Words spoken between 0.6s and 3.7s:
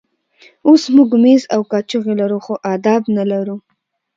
اوس موږ مېز او کاچوغې لرو خو آداب نه لرو.